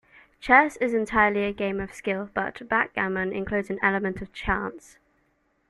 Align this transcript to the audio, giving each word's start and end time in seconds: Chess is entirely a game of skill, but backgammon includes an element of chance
Chess 0.39 0.77
is 0.77 0.95
entirely 0.95 1.43
a 1.43 1.53
game 1.53 1.79
of 1.79 1.93
skill, 1.93 2.31
but 2.33 2.67
backgammon 2.67 3.31
includes 3.31 3.69
an 3.69 3.77
element 3.83 4.19
of 4.19 4.33
chance 4.33 4.97